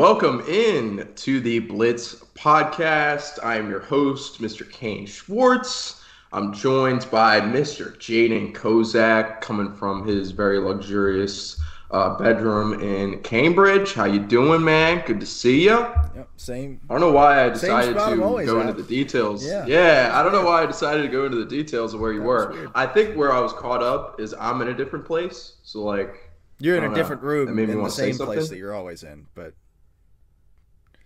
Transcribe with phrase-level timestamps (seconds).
[0.00, 3.38] Welcome in to the Blitz podcast.
[3.44, 4.68] I am your host, Mr.
[4.72, 6.02] Kane Schwartz.
[6.32, 7.94] I'm joined by Mr.
[7.98, 11.60] Jaden Kozak, coming from his very luxurious
[11.90, 13.92] uh, bedroom in Cambridge.
[13.92, 15.02] How you doing, man?
[15.04, 15.76] Good to see you.
[16.16, 16.80] Yep, same.
[16.88, 18.48] I don't know why I decided to go at.
[18.48, 19.46] into the details.
[19.46, 19.66] Yeah.
[19.66, 22.22] yeah I don't know why I decided to go into the details of where you
[22.22, 22.70] were.
[22.74, 25.56] I think where I was caught up is I'm in a different place.
[25.62, 26.94] So like, You're in a know.
[26.94, 29.52] different room That in the same place that you're always in, but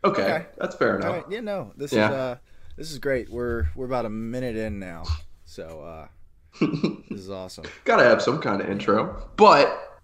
[0.05, 0.47] okay, Okay.
[0.59, 1.13] that's fair enough.
[1.13, 2.09] right, yeah, no, this Yeah.
[2.09, 2.37] is uh,
[2.77, 3.31] this is great.
[3.31, 5.05] We're we're about a minute in now,
[5.45, 6.09] so uh,
[7.11, 7.65] this is awesome.
[7.85, 9.29] Gotta have some kind of intro.
[9.37, 10.01] But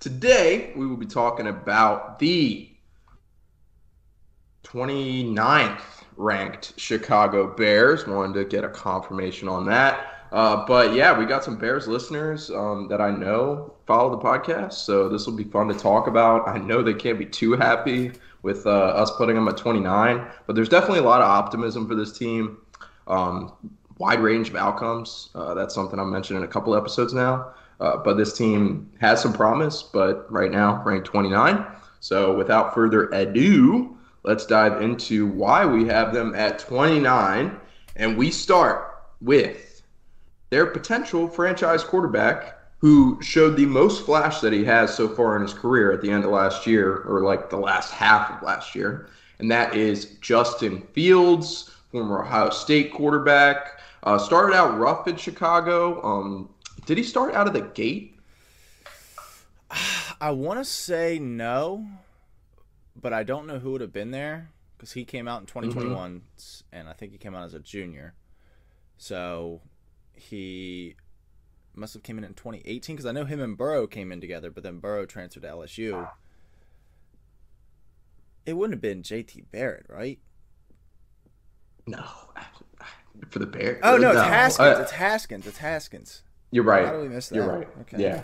[0.00, 2.68] today we will be talking about the
[4.64, 5.80] 29th
[6.16, 8.06] ranked Chicago Bears.
[8.06, 10.06] Wanted to get a confirmation on that.
[10.32, 14.74] Uh, but yeah, we got some Bears listeners um, that I know follow the podcast,
[14.74, 16.46] so this will be fun to talk about.
[16.46, 18.12] I know they can't be too happy
[18.42, 21.94] with uh, us putting them at 29, but there's definitely a lot of optimism for
[21.94, 22.58] this team.
[23.06, 23.52] Um,
[23.98, 25.28] wide range of outcomes.
[25.34, 27.52] Uh, that's something I mentioned in a couple episodes now.
[27.80, 31.64] Uh, but this team has some promise, but right now ranked 29.
[32.00, 37.58] So without further ado, let's dive into why we have them at 29.
[37.96, 39.82] And we start with
[40.48, 45.42] their potential franchise quarterback who showed the most flash that he has so far in
[45.42, 48.74] his career at the end of last year, or like the last half of last
[48.74, 49.08] year.
[49.38, 53.80] And that is Justin Fields, former Ohio State quarterback.
[54.02, 56.02] Uh, started out rough in Chicago.
[56.02, 56.48] Um,
[56.86, 58.18] did he start out of the gate?
[60.20, 61.86] I want to say no,
[63.00, 66.22] but I don't know who would have been there because he came out in 2021,
[66.72, 68.14] and I think he came out as a junior,
[68.96, 69.60] so
[70.14, 70.96] he
[71.74, 74.50] must have came in in 2018 because I know him and Burrow came in together,
[74.50, 76.08] but then Burrow transferred to LSU.
[78.46, 80.18] It wouldn't have been JT Barrett, right?
[81.86, 82.04] No.
[83.30, 83.80] For the Bears?
[83.82, 84.78] Oh no, it's Haskins.
[84.78, 85.46] Uh, it's Haskins.
[85.46, 86.22] It's Haskins.
[86.50, 86.86] You're right.
[86.86, 87.36] How do we miss that?
[87.36, 87.68] You're right.
[87.82, 88.02] Okay.
[88.02, 88.22] Yeah,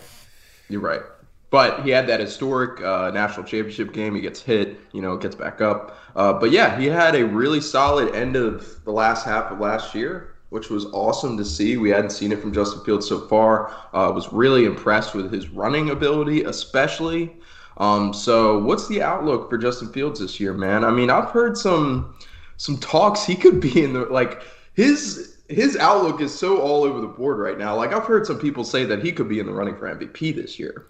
[0.69, 1.03] you're right.
[1.51, 4.15] But he had that historic uh, national championship game.
[4.15, 5.99] He gets hit, you know, gets back up.
[6.17, 9.95] Uh, but yeah, he had a really solid end of the last half of last
[9.95, 11.77] year, which was awesome to see.
[11.77, 13.73] We hadn't seen it from Justin Fields so far.
[13.93, 17.37] Uh, was really impressed with his running ability, especially.
[17.79, 20.85] Um, so, what's the outlook for Justin Fields this year, man?
[20.85, 22.15] I mean, I've heard some
[22.57, 24.43] some talks he could be in the like
[24.75, 27.77] his his outlook is so all over the board right now.
[27.77, 30.35] Like I've heard some people say that he could be in the running for MVP
[30.35, 30.87] this year.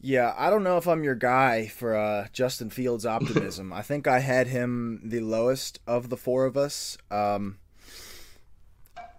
[0.00, 3.72] Yeah, I don't know if I'm your guy for uh, Justin Fields optimism.
[3.72, 6.98] I think I had him the lowest of the four of us.
[7.10, 7.58] Um,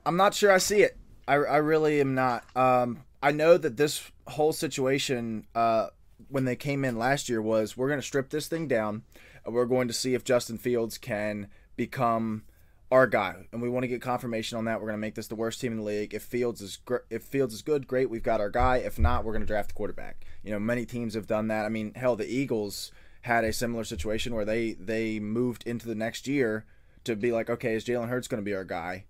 [0.08, 0.98] I'm not sure I see it.
[1.28, 2.46] I, I really am not.
[2.56, 5.88] Um, I know that this whole situation, uh,
[6.30, 9.04] when they came in last year, was we're going to strip this thing down.
[9.46, 12.44] And we're going to see if Justin Fields can become
[12.90, 14.80] our guy, and we want to get confirmation on that.
[14.80, 16.14] We're going to make this the worst team in the league.
[16.14, 18.78] If Fields is gr- if Fields is good, great, we've got our guy.
[18.78, 20.26] If not, we're going to draft a quarterback.
[20.42, 21.66] You know, many teams have done that.
[21.66, 22.94] I mean, hell, the Eagles
[23.24, 26.64] had a similar situation where they they moved into the next year
[27.04, 29.04] to be like, okay, is Jalen Hurts going to be our guy?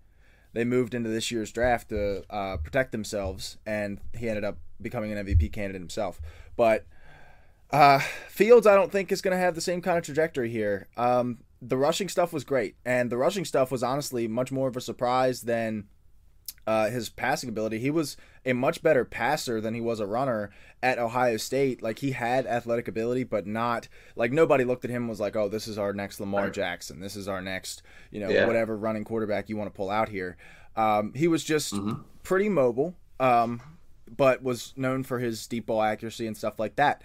[0.52, 5.12] They moved into this year's draft to uh, protect themselves, and he ended up becoming
[5.12, 6.20] an MVP candidate himself.
[6.56, 6.86] But
[7.70, 10.88] uh, Fields, I don't think is going to have the same kind of trajectory here.
[10.96, 14.76] Um, the rushing stuff was great, and the rushing stuff was honestly much more of
[14.76, 15.84] a surprise than
[16.68, 17.78] uh, his passing ability.
[17.78, 20.50] He was a much better passer than he was a runner
[20.82, 21.82] at Ohio State.
[21.82, 25.34] Like he had athletic ability, but not like nobody looked at him and was like,
[25.34, 27.00] "Oh, this is our next Lamar Jackson.
[27.00, 28.46] This is our next, you know, Yeah.
[28.46, 30.36] whatever running quarterback you want to pull out here."
[30.76, 31.74] Um, he was just
[32.22, 33.62] pretty mobile, um,
[34.14, 37.02] but was known for his deep ball accuracy and stuff like that.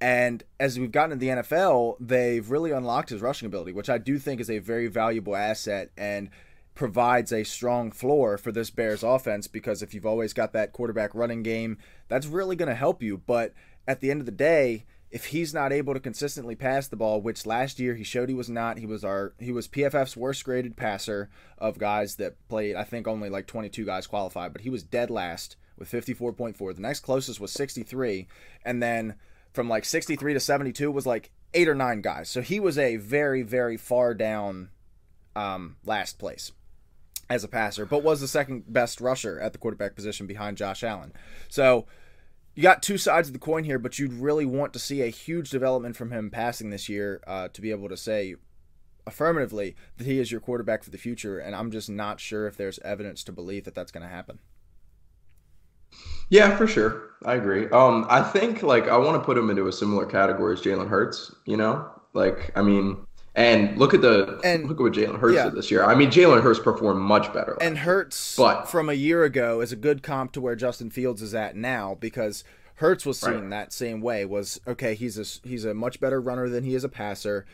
[0.00, 3.98] And as we've gotten to the NFL, they've really unlocked his rushing ability, which I
[3.98, 6.30] do think is a very valuable asset and
[6.74, 11.14] provides a strong floor for this Bears offense because if you've always got that quarterback
[11.14, 11.78] running game,
[12.08, 13.18] that's really going to help you.
[13.18, 13.52] But
[13.86, 17.20] at the end of the day, if he's not able to consistently pass the ball,
[17.20, 20.44] which last year he showed he was not, he was our he was PFF's worst
[20.44, 21.28] graded passer
[21.58, 22.76] of guys that played.
[22.76, 26.74] I think only like 22 guys qualified, but he was dead last with 54.4.
[26.74, 28.26] The next closest was 63,
[28.64, 29.16] and then
[29.52, 32.30] from like 63 to 72 was like eight or nine guys.
[32.30, 34.70] So he was a very, very far down
[35.36, 36.52] um, last place
[37.32, 40.84] as a passer, but was the second best rusher at the quarterback position behind Josh
[40.84, 41.12] Allen.
[41.48, 41.86] So
[42.54, 45.08] you got two sides of the coin here, but you'd really want to see a
[45.08, 48.34] huge development from him passing this year uh, to be able to say
[49.06, 51.38] affirmatively that he is your quarterback for the future.
[51.38, 54.38] And I'm just not sure if there's evidence to believe that that's going to happen.
[56.28, 57.10] Yeah, for sure.
[57.24, 57.68] I agree.
[57.70, 60.88] Um, I think like I want to put him into a similar category as Jalen
[60.88, 61.34] Hurts.
[61.46, 65.34] You know, like I mean, and look at the and, look at what Jalen Hurts
[65.34, 65.44] yeah.
[65.44, 65.84] did this year.
[65.84, 67.56] I mean, Jalen Hurts performed much better.
[67.60, 71.22] And Hurts, but from a year ago, is a good comp to where Justin Fields
[71.22, 72.44] is at now because
[72.76, 73.50] Hurts was seen right.
[73.50, 74.24] that same way.
[74.24, 74.94] Was okay.
[74.94, 77.46] He's a he's a much better runner than he is a passer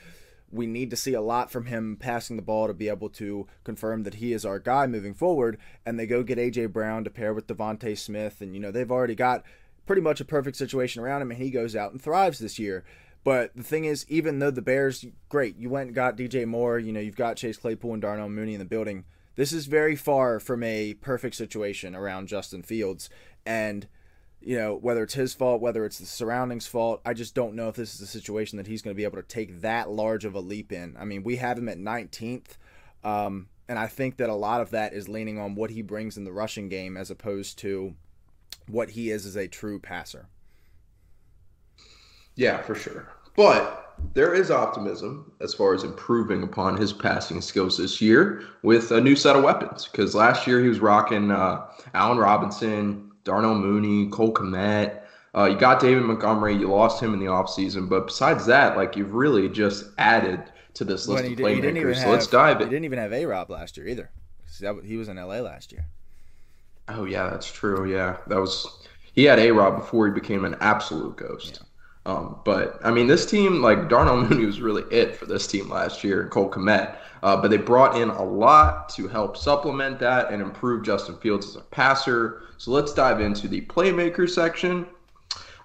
[0.50, 3.46] we need to see a lot from him passing the ball to be able to
[3.64, 5.58] confirm that he is our guy moving forward.
[5.84, 8.90] And they go get AJ Brown to pair with DeVonta Smith, and you know they've
[8.90, 9.44] already got
[9.86, 12.84] pretty much a perfect situation around him, and he goes out and thrives this year.
[13.28, 16.78] But the thing is, even though the Bears, great, you went and got DJ Moore,
[16.78, 19.04] you know, you've got Chase Claypool and Darnell Mooney in the building.
[19.36, 23.10] This is very far from a perfect situation around Justin Fields.
[23.44, 23.86] And
[24.40, 27.68] you know, whether it's his fault, whether it's the surroundings' fault, I just don't know
[27.68, 30.24] if this is a situation that he's going to be able to take that large
[30.24, 30.96] of a leap in.
[30.98, 32.56] I mean, we have him at 19th,
[33.04, 36.16] um, and I think that a lot of that is leaning on what he brings
[36.16, 37.94] in the rushing game as opposed to
[38.68, 40.30] what he is as a true passer.
[42.38, 43.08] Yeah, for sure.
[43.38, 48.90] But there is optimism as far as improving upon his passing skills this year with
[48.90, 49.86] a new set of weapons.
[49.86, 51.64] Because last year he was rocking uh,
[51.94, 55.02] Allen Robinson, Darnell Mooney, Cole Kmet.
[55.36, 56.56] Uh, you got David Montgomery.
[56.56, 57.88] You lost him in the offseason.
[57.88, 60.42] But besides that, like you've really just added
[60.74, 61.94] to this list well, of playmakers.
[61.94, 62.66] So have, let's dive in.
[62.66, 64.10] He didn't even have A Rob last year either.
[64.84, 65.84] He was in LA last year.
[66.88, 67.88] Oh yeah, that's true.
[67.88, 68.66] Yeah, that was
[69.12, 71.60] he had A Rob before he became an absolute ghost.
[71.60, 71.67] Yeah.
[72.08, 75.68] Um, but I mean, this team, like Darnell Mooney, was really it for this team
[75.68, 76.22] last year.
[76.22, 80.40] And Cole Kmet, uh, but they brought in a lot to help supplement that and
[80.40, 82.44] improve Justin Fields as a passer.
[82.56, 84.86] So let's dive into the playmaker section.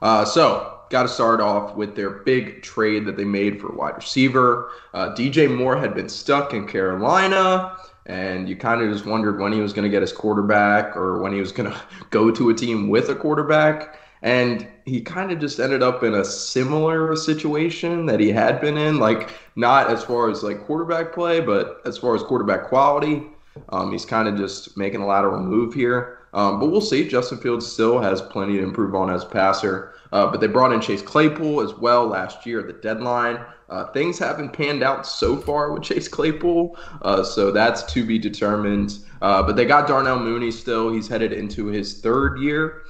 [0.01, 3.95] Uh, so, got to start off with their big trade that they made for wide
[3.95, 4.71] receiver.
[4.93, 9.53] Uh, DJ Moore had been stuck in Carolina, and you kind of just wondered when
[9.53, 12.49] he was going to get his quarterback or when he was going to go to
[12.49, 13.97] a team with a quarterback.
[14.23, 18.77] And he kind of just ended up in a similar situation that he had been
[18.77, 23.23] in, like not as far as like quarterback play, but as far as quarterback quality.
[23.69, 26.19] Um, he's kind of just making a lateral move here.
[26.33, 27.07] Um, but we'll see.
[27.07, 29.93] Justin Fields still has plenty to improve on as a passer.
[30.11, 33.39] Uh, but they brought in Chase Claypool as well last year at the deadline.
[33.69, 38.19] Uh, things haven't panned out so far with Chase Claypool, uh, so that's to be
[38.19, 38.99] determined.
[39.21, 40.93] Uh, but they got Darnell Mooney still.
[40.93, 42.83] He's headed into his third year.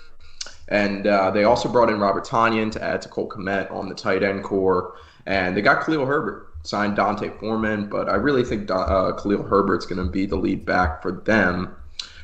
[0.73, 3.93] And uh, they also brought in Robert Tonyan to add to Cole Kmet on the
[3.93, 4.95] tight end corps.
[5.27, 9.85] And they got Khalil Herbert, signed D'Onta Foreman, but I really think uh, Khalil Herbert's
[9.85, 11.75] going to be the lead back for them.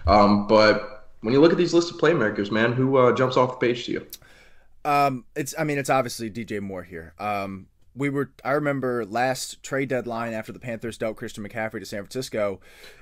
[0.07, 3.59] Um, but when you look at these list of playmakers, man, who uh, jumps off
[3.59, 4.07] the page to you?
[4.83, 7.13] Um, it's I mean it's obviously DJ Moore here.
[7.19, 11.85] Um, we were I remember last trade deadline after the Panthers dealt Christian McCaffrey to
[11.85, 12.59] San Francisco,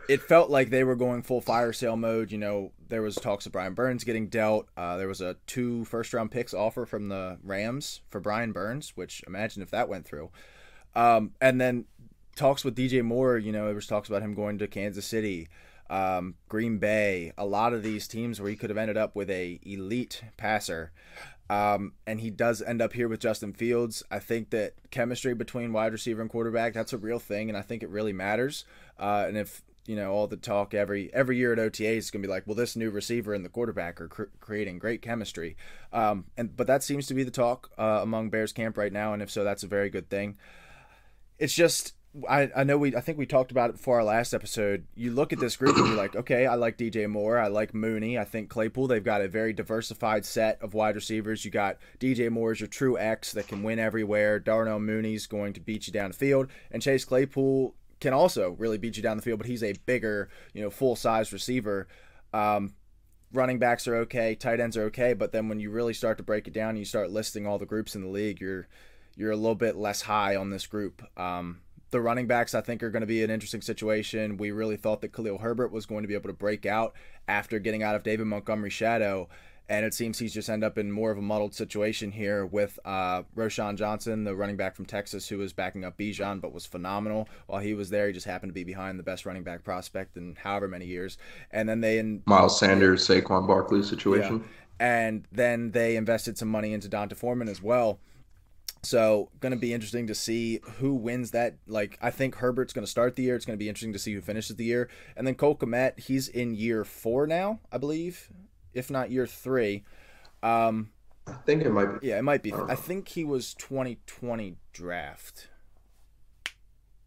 [0.09, 2.31] it felt like they were going full fire sale mode.
[2.31, 4.67] You know, there was talks of Brian Burns getting dealt.
[4.77, 8.93] Uh, there was a two first round picks offer from the Rams for Brian Burns,
[8.95, 10.29] which imagine if that went through.
[10.95, 11.85] Um, and then
[12.35, 13.37] talks with DJ Moore.
[13.37, 15.47] You know, there was talks about him going to Kansas City
[15.89, 19.29] um, Green Bay, a lot of these teams where he could have ended up with
[19.29, 20.91] a elite passer.
[21.49, 24.03] Um, and he does end up here with Justin Fields.
[24.11, 27.61] I think that chemistry between wide receiver and quarterback that's a real thing, and I
[27.61, 28.65] think it really matters.
[28.99, 32.21] Uh, and if you know all the talk every every year at OTA is going
[32.21, 35.55] to be like, well, this new receiver and the quarterback are cr- creating great chemistry.
[35.93, 39.13] Um, and but that seems to be the talk uh, among Bears camp right now,
[39.13, 40.35] and if so, that's a very good thing.
[41.39, 41.93] It's just
[42.27, 44.85] I, I know we I think we talked about it before our last episode.
[44.95, 47.73] You look at this group and you're like, okay, I like DJ Moore, I like
[47.73, 48.87] Mooney, I think Claypool.
[48.87, 51.45] They've got a very diversified set of wide receivers.
[51.45, 54.39] You got DJ Moore is your true X that can win everywhere.
[54.39, 58.77] Darnell Mooney's going to beat you down the field, and Chase Claypool can also really
[58.77, 61.87] beat you down the field, but he's a bigger, you know, full size receiver.
[62.33, 62.73] Um,
[63.33, 66.23] running backs are okay, tight ends are okay, but then when you really start to
[66.23, 68.67] break it down and you start listing all the groups in the league, you're
[69.15, 71.01] you're a little bit less high on this group.
[71.19, 74.37] Um, the running backs, I think, are going to be an interesting situation.
[74.37, 76.93] We really thought that Khalil Herbert was going to be able to break out
[77.27, 79.29] after getting out of David Montgomery's shadow.
[79.69, 82.79] And it seems he's just end up in more of a muddled situation here with
[82.85, 86.65] uh, Roschon Johnson, the running back from Texas, who was backing up Bijan, but was
[86.65, 88.07] phenomenal while he was there.
[88.07, 91.17] He just happened to be behind the best running back prospect in however many years.
[91.51, 94.39] And then they in Miles Sanders, Saquon Barkley situation.
[94.39, 94.45] Yeah.
[94.79, 97.99] And then they invested some money into D'Onta Foreman as well.
[98.87, 101.57] So, going to be interesting to see who wins that.
[101.67, 103.35] Like, I think Herbert's going to start the year.
[103.35, 104.89] It's going to be interesting to see who finishes the year.
[105.17, 108.29] And then Cole Kmet, he's in year four now, I believe,
[108.73, 109.83] if not year three.
[110.41, 110.91] Um,
[111.27, 112.07] I think it might be.
[112.07, 112.53] yeah, it might be.
[112.53, 115.49] I think he was 2020 draft.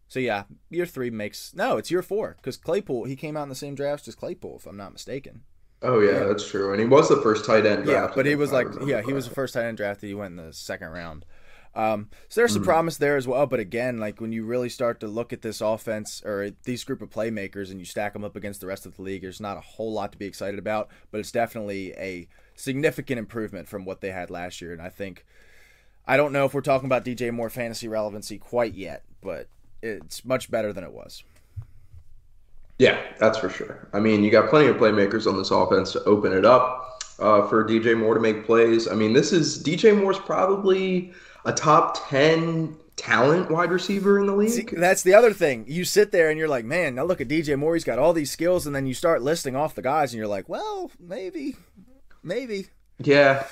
[0.07, 1.77] So yeah, year three makes no.
[1.77, 4.67] It's year four because Claypool he came out in the same draft as Claypool, if
[4.67, 5.45] I'm not mistaken.
[5.81, 6.73] Oh yeah, that's true.
[6.73, 7.87] And he was the first tight end.
[7.87, 10.09] Yeah, but he was like, yeah, he was the first tight end drafted.
[10.09, 11.25] He went in the second round.
[11.73, 12.65] Um, so there's some Mhm.
[12.65, 13.45] promise there as well.
[13.47, 17.01] But again, like when you really start to look at this offense or these group
[17.01, 19.57] of playmakers and you stack them up against the rest of the league, there's not
[19.57, 20.89] a whole lot to be excited about.
[21.11, 24.73] But it's definitely a significant improvement from what they had last year.
[24.73, 25.25] And I think
[26.07, 29.47] I don't know if we're talking about DJ Moore fantasy relevancy quite yet, but
[29.83, 31.23] it's much better than it was.
[32.79, 33.87] Yeah, that's for sure.
[33.93, 37.47] I mean, you got plenty of playmakers on this offense to open it up uh,
[37.47, 38.87] for DJ Moore to make plays.
[38.87, 41.13] I mean, this is DJ Moore's probably
[41.45, 44.49] a top ten talent wide receiver in the league.
[44.49, 45.65] See, that's the other thing.
[45.67, 47.73] You sit there and you're like, man, now look at DJ Moore.
[47.73, 50.27] He's got all these skills, and then you start listing off the guys, and you're
[50.27, 51.55] like, well, maybe,
[52.23, 52.67] maybe.
[52.99, 53.45] yeah.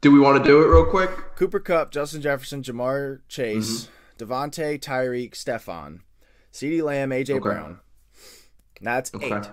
[0.00, 1.10] Do we want to do it real quick?
[1.36, 4.24] Cooper Kupp, Justin Jefferson, Ja'Marr Chase, Mm-hmm.
[4.32, 6.00] Devontae, Tyreek, Stefon,
[6.52, 7.38] CeeDee Lamb, AJ Okay.
[7.38, 7.80] Brown.
[8.80, 9.36] That's Okay.
[9.36, 9.50] eight.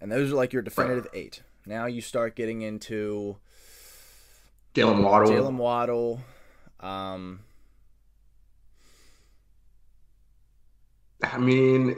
[0.00, 1.42] And those are like your definitive eight.
[1.64, 3.36] Now you start getting into
[4.74, 5.30] Jaylen Waddle.
[5.30, 6.20] Jaylen Waddle.
[6.82, 7.40] Um,
[11.22, 11.96] I mean,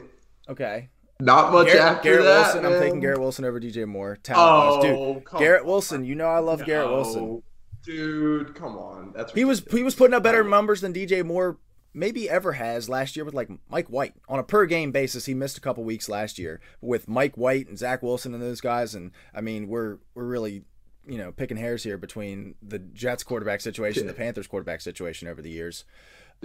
[0.49, 0.89] okay.
[1.21, 2.55] not much Garrett, after Garrett that.
[2.55, 2.67] Wilson.
[2.67, 4.17] I'm taking Garrett Wilson over DJ Moore.
[4.23, 5.69] Talent Oh, Dude, Garrett on.
[5.69, 6.05] Wilson.
[6.05, 7.43] You know I love Garrett Wilson.
[7.85, 9.13] Dude, come on.
[9.15, 11.59] That's He was he was putting up better numbers than DJ Moore
[11.93, 15.27] maybe ever has last year with like Mike White on a per game basis.
[15.27, 18.61] He missed a couple weeks last year with Mike White and Zach Wilson and those
[18.61, 18.95] guys.
[18.95, 20.65] And I mean, we're we're really
[21.07, 25.41] you know picking hairs here between the Jets quarterback situation, the Panthers quarterback situation over
[25.43, 25.85] the years.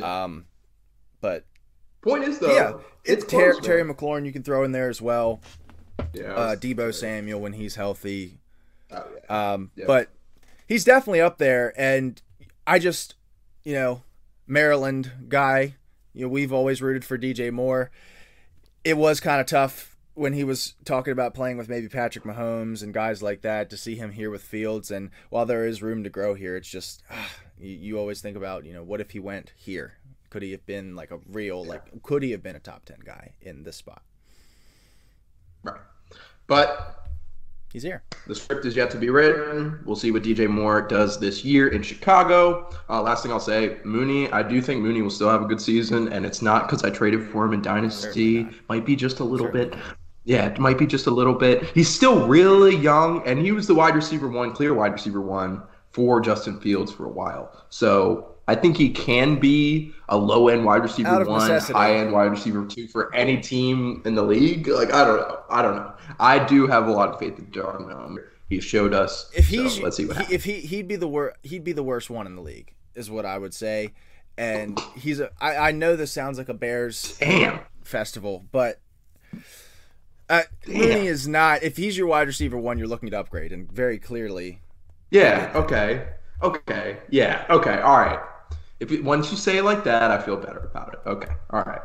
[0.01, 0.45] Um,
[1.21, 1.45] but
[2.01, 2.73] Point is though, yeah,
[3.03, 3.83] it's it's Ter- close, Terry.
[3.83, 5.41] McLaurin you can throw in there as well.
[6.13, 8.39] Yeah, Uh, Deebo Samuel when he's healthy.
[8.91, 9.51] oh, yeah.
[9.53, 9.85] Um, Yeah.
[9.85, 10.09] But
[10.67, 12.21] he's definitely up there, and
[12.65, 13.15] I just,
[13.65, 14.03] you know,
[14.47, 15.75] Maryland guy.
[16.13, 17.91] You know, we've always rooted for DJ Moore.
[18.85, 19.88] It was kind of tough
[20.19, 23.77] when he was talking about playing with maybe Patrick Mahomes and guys like that to
[23.77, 24.91] see him here with Fields.
[24.91, 28.35] And while there is room to grow here, it's just ah, you, you always think
[28.35, 29.93] about, you know, what if he went here?
[30.29, 32.99] Could he have been like a real, like, could he have been a top ten
[33.03, 34.03] guy in this spot?
[35.63, 35.79] right.
[36.47, 36.99] But
[37.71, 38.01] He's here.
[38.25, 39.79] The script is yet to be written.
[39.85, 42.67] We'll see what DJ Moore does this year in Chicago.
[42.89, 44.27] Uh, last thing I'll say, Mooney.
[44.31, 46.89] I do think Mooney will still have a good season, and it's not because I
[46.89, 48.47] traded for him in Dynasty.
[48.69, 49.75] Might be just a little bit.
[50.25, 51.63] Yeah, it might be just a little bit.
[51.73, 55.63] He's still really young, and he was the wide receiver one, clear wide receiver one
[55.91, 57.51] for Justin Fields for a while.
[57.69, 61.73] So I think he can be a low end wide receiver one, necessity.
[61.73, 64.67] high end wide receiver two for any team in the league.
[64.67, 65.93] Like I don't know, I don't know.
[66.19, 68.17] I do have a lot of faith in Darnell.
[68.49, 69.29] He showed us.
[69.35, 70.33] if so he's let's see what he, happens.
[70.33, 73.11] if he he'd be the worst he'd be the worst one in the league is
[73.11, 73.93] what I would say.
[74.35, 77.59] And he's a I, I know this sounds like a Bears Damn.
[77.83, 78.79] festival, but
[80.29, 81.63] uh, Mooney is not.
[81.63, 84.61] If he's your wide receiver one, you're looking to upgrade, and very clearly,
[85.11, 85.51] Yeah.
[85.55, 86.07] Okay.
[86.41, 86.99] Okay.
[87.09, 87.45] Yeah.
[87.49, 87.79] Okay.
[87.79, 88.19] All right.
[88.79, 90.99] If it, once you say it like that, I feel better about it.
[91.09, 91.33] Okay.
[91.49, 91.81] All right.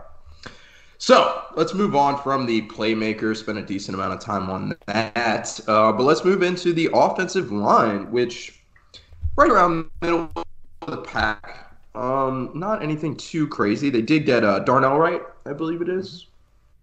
[0.99, 3.37] So let's move on from the playmaker.
[3.37, 7.51] Spend a decent amount of time on that, uh, but let's move into the offensive
[7.53, 8.63] line, which
[9.37, 11.77] right around the middle of the pack.
[11.95, 13.91] Um, not anything too crazy.
[13.91, 16.27] They did get uh, Darnell Wright, I believe it is.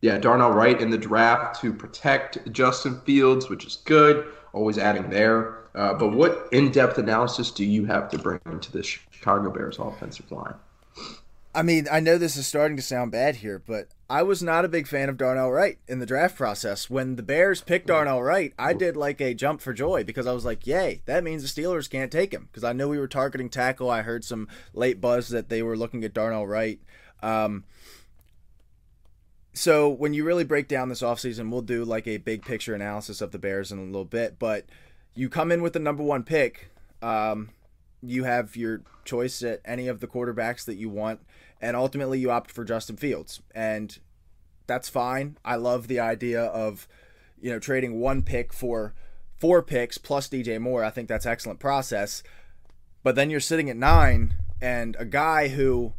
[0.01, 4.25] Yeah, Darnell Wright in the draft to protect Justin Fields, which is good.
[4.51, 5.59] Always adding there.
[5.75, 10.29] Uh, but what in-depth analysis do you have to bring to the Chicago Bears offensive
[10.31, 10.55] line?
[11.53, 14.65] I mean, I know this is starting to sound bad here, but I was not
[14.65, 16.89] a big fan of Darnell Wright in the draft process.
[16.89, 20.33] When the Bears picked Darnell Wright, I did like a jump for joy because I
[20.33, 22.47] was like, yay, that means the Steelers can't take him.
[22.51, 23.89] Because I know we were targeting tackle.
[23.89, 26.79] I heard some late buzz that they were looking at Darnell Wright.
[27.21, 27.65] Um,
[29.53, 33.21] so when you really break down this offseason, we'll do like a big picture analysis
[33.21, 34.39] of the Bears in a little bit.
[34.39, 34.65] But
[35.13, 36.69] you come in with the number one pick.
[37.01, 37.49] Um,
[38.01, 41.19] you have your choice at any of the quarterbacks that you want,
[41.59, 43.99] and ultimately you opt for Justin Fields, and
[44.67, 45.37] that's fine.
[45.43, 46.87] I love the idea of
[47.41, 48.93] you know trading one pick for
[49.37, 50.83] four picks plus DJ Moore.
[50.83, 52.23] I think that's excellent process.
[53.03, 55.93] But then you're sitting at nine, and a guy who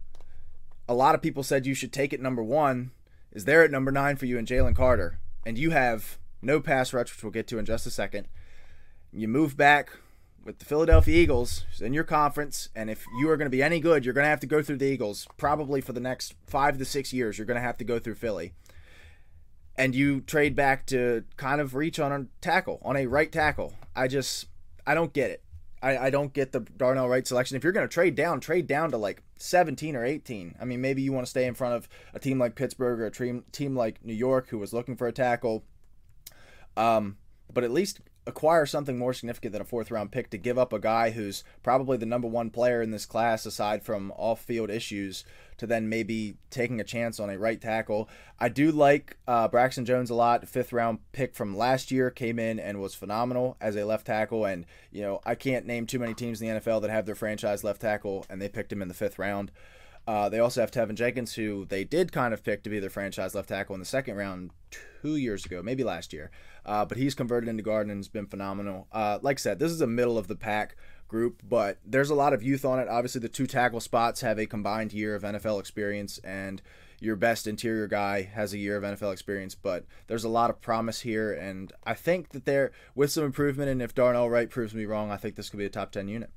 [0.88, 2.92] a lot of people said you should take at number one
[3.32, 6.92] is there at number nine for you in Jalen Carter, and you have no pass
[6.92, 8.28] rush, which we'll get to in just a second.
[9.12, 9.90] You move back
[10.44, 13.80] with the Philadelphia Eagles in your conference, and if you are going to be any
[13.80, 16.78] good, you're going to have to go through the Eagles probably for the next five
[16.78, 17.38] to six years.
[17.38, 18.52] You're going to have to go through Philly,
[19.76, 23.74] and you trade back to kind of reach on a tackle, on a right tackle.
[23.94, 24.46] I just,
[24.86, 25.41] I don't get it.
[25.82, 27.56] I, I don't get the Darnell Wright selection.
[27.56, 30.54] If you're going to trade down, trade down to like 17 or 18.
[30.60, 33.06] I mean, maybe you want to stay in front of a team like Pittsburgh or
[33.06, 35.64] a team, team like New York who was looking for a tackle.
[36.76, 37.16] Um,
[37.52, 40.72] but at least acquire something more significant than a fourth round pick to give up
[40.72, 44.70] a guy who's probably the number one player in this class aside from off field
[44.70, 45.24] issues
[45.58, 48.08] to then maybe taking a chance on a right tackle.
[48.38, 50.48] I do like uh, Braxton Jones a lot.
[50.48, 54.44] Fifth round pick from last year came in and was phenomenal as a left tackle.
[54.44, 57.14] And, you know, I can't name too many teams in the NFL that have their
[57.14, 59.52] franchise left tackle and they picked him in the fifth round.
[60.06, 62.90] Uh, they also have Teven Jenkins, who they did kind of pick to be their
[62.90, 66.30] franchise left tackle in the second round two years ago, maybe last year.
[66.64, 68.88] Uh, but he's converted into guard and has been phenomenal.
[68.92, 72.14] Uh, like I said, this is a middle of the pack group, but there's a
[72.14, 72.88] lot of youth on it.
[72.88, 76.62] Obviously, the two tackle spots have a combined year of NFL experience, and
[77.00, 79.54] your best interior guy has a year of NFL experience.
[79.54, 83.68] But there's a lot of promise here, and I think that there, with some improvement,
[83.68, 86.08] and if Darnell Wright proves me wrong, I think this could be a top 10
[86.08, 86.30] unit.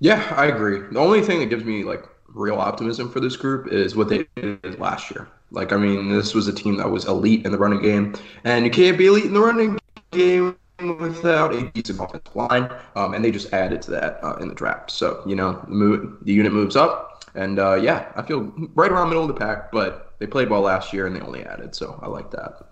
[0.00, 0.80] Yeah, I agree.
[0.92, 4.26] The only thing that gives me like real optimism for this group is what they
[4.36, 5.28] did last year.
[5.50, 8.64] Like, I mean, this was a team that was elite in the running game, and
[8.64, 9.78] you can't be elite in the running
[10.10, 10.56] game
[10.98, 12.70] without a decent offensive line.
[12.94, 14.90] Um, and they just added to that uh, in the draft.
[14.90, 18.90] So, you know, the, move, the unit moves up, and uh, yeah, I feel right
[18.90, 21.74] around middle of the pack, but they played well last year and they only added,
[21.74, 22.66] so I like that.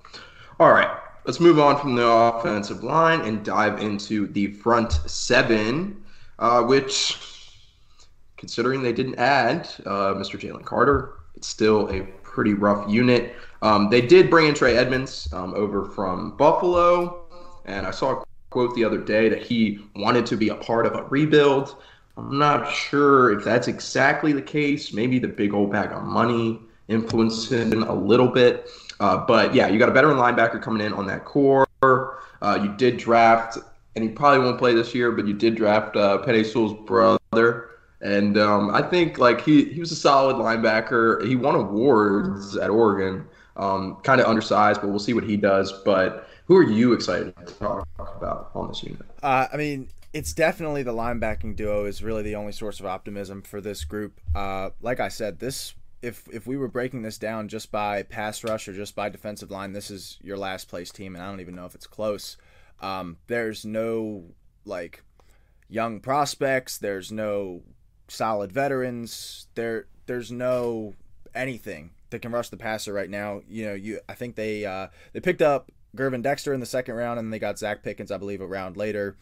[0.60, 0.90] All right,
[1.24, 6.03] let's move on from the offensive line and dive into the front seven,
[6.38, 7.18] uh, which,
[8.36, 10.38] considering they didn't add uh, Mr.
[10.38, 13.34] Jalen Carter, it's still a pretty rough unit.
[13.62, 17.24] Um, they did bring in Trey Edmunds um, over from Buffalo,
[17.64, 20.86] and I saw a quote the other day that he wanted to be a part
[20.86, 21.76] of a rebuild.
[22.16, 24.92] I'm not sure if that's exactly the case.
[24.92, 28.68] Maybe the big old bag of money influenced him a little bit.
[29.00, 31.66] Uh, but yeah, you got a veteran linebacker coming in on that corps.
[31.82, 33.58] Uh, you did draft,
[33.94, 37.70] and he probably won't play this year, but you did draft uh, Penei Sewell's brother.
[38.00, 41.26] And um, I think like he, he was a solid linebacker.
[41.26, 43.26] He won awards at Oregon.
[43.56, 45.72] Um, kind of undersized, but we'll see what he does.
[45.84, 49.00] But who are you excited to talk about on this unit?
[49.22, 53.42] Uh, I mean, it's definitely the linebacking duo is really the only source of optimism
[53.42, 54.20] for this group.
[54.34, 58.44] Uh, like I said, this if if we were breaking this down just by pass
[58.44, 61.40] rush or just by defensive line, this is your last place team, and I don't
[61.40, 62.36] even know if it's close.
[62.80, 64.24] Um, there's no
[64.64, 65.02] like
[65.68, 66.78] young prospects.
[66.78, 67.62] There's no
[68.08, 69.46] solid veterans.
[69.54, 70.94] There there's no
[71.34, 73.42] anything that can rush the passer right now.
[73.48, 76.94] You know, you I think they uh, they picked up Gervon Dexter in the second
[76.94, 79.16] round, and they got Zacch Pickens, I believe, a round later.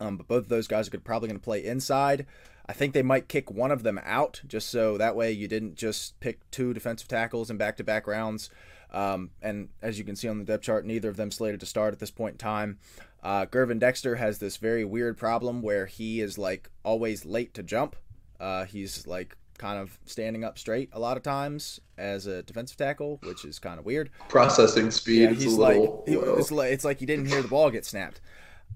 [0.00, 2.26] Um, but both of those guys are probably going to play inside.
[2.66, 5.74] I think they might kick one of them out just so that way you didn't
[5.74, 8.50] just pick two defensive tackles in back to back rounds.
[8.92, 11.66] Um, and as you can see on the depth chart, neither of them slated to
[11.66, 12.78] start at this point in time.
[13.22, 17.62] Uh, Gervon Dexter has this very weird problem where he is like always late to
[17.62, 17.96] jump.
[18.38, 22.76] Uh, he's like kind of standing up straight a lot of times as a defensive
[22.76, 24.10] tackle, which is kind of weird.
[24.28, 26.04] Processing speed Yeah, is he's a like little.
[26.06, 28.20] it's like it's like he didn't hear the ball get snapped.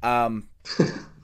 [0.03, 0.49] Um,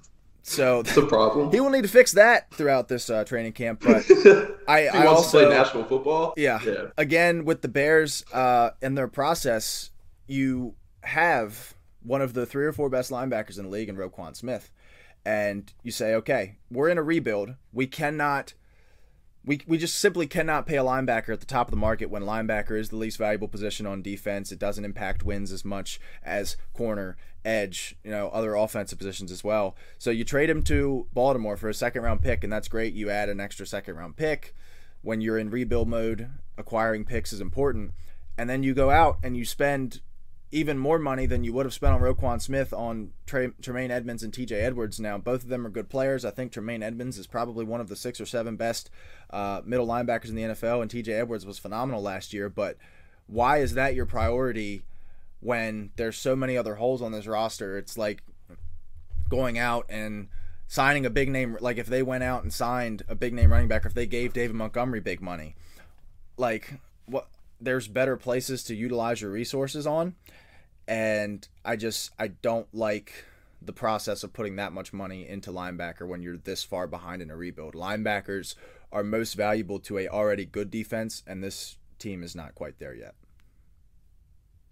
[0.43, 1.51] so It's a problem.
[1.53, 3.83] he will need to fix that throughout this uh, training camp.
[3.85, 4.05] But
[4.69, 6.35] I, I also play national football.
[6.37, 6.61] yeah.
[6.65, 6.87] yeah.
[6.97, 9.91] Again, with the Bears uh, in their process,
[10.27, 14.35] you have one of the three or four best linebackers in the league in Roquan
[14.37, 14.71] Smith.
[15.25, 17.55] And you say, okay, we're in a rebuild.
[17.73, 18.55] We cannot,
[19.45, 22.23] we, we just simply cannot pay a linebacker at the top of the market when
[22.25, 24.51] linebacker is the least valuable position on defense.
[24.51, 29.43] It doesn't impact wins as much as corner, edge, you know, other offensive positions as
[29.43, 29.77] well.
[29.99, 32.95] So you trade him to Baltimore for a second round pick, and that's great.
[32.95, 34.55] You add an extra second round pick
[35.03, 37.93] when you're in rebuild mode, acquiring picks is important.
[38.39, 40.01] And then you go out and you spend
[40.53, 44.23] even more money than you would have spent on Roquan Smith on Tre- Tremaine Edmunds
[44.23, 45.01] and TJ Edwards.
[45.01, 46.25] Now, both of them are good players.
[46.25, 48.91] I think Tremaine Edmunds is probably one of the six or seven best
[49.31, 52.51] uh, middle linebackers in the NFL, and TJ Edwards was phenomenal last year.
[52.51, 52.77] But
[53.27, 54.83] why is that your priority
[55.43, 57.77] when there's so many other holes on this roster?
[57.77, 58.23] It's like
[59.29, 60.29] going out and
[60.69, 63.69] signing a big name like if they went out and signed a big name running
[63.69, 65.55] back or if they gave David Montgomery big money
[66.39, 66.75] like
[67.05, 67.29] what
[67.61, 70.15] there's better places to utilize your resources on
[70.89, 73.27] and I just I don't like
[73.61, 77.31] the process of putting that much money into linebacker when you're this far behind in
[77.31, 78.55] a rebuild linebackers
[78.91, 82.95] are most valuable to a already good defense and this team is not quite there
[82.95, 83.15] yet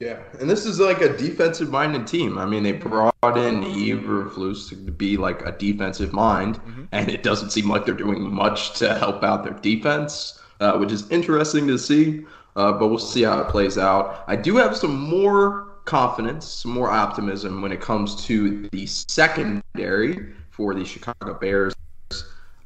[0.01, 2.39] Yeah, and this is like a defensive-minded team.
[2.39, 6.85] I mean, they brought in Eberflus to be like a defensive mind, mm-hmm.
[6.93, 10.91] and it doesn't seem like they're doing much to help out their defense, uh, which
[10.91, 12.25] is interesting to see.
[12.57, 14.25] Uh, but we'll see how it plays out.
[14.27, 20.33] I do have some more confidence, some more optimism when it comes to the secondary
[20.51, 21.75] for the Chicago Bears,